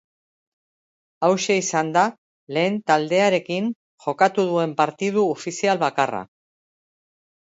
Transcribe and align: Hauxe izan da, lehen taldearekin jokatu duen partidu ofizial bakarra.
Hauxe 1.27 1.57
izan 1.61 1.91
da, 1.97 2.05
lehen 2.57 2.79
taldearekin 2.91 3.69
jokatu 4.07 4.47
duen 4.53 4.73
partidu 4.81 5.27
ofizial 5.39 5.85
bakarra. 5.89 6.25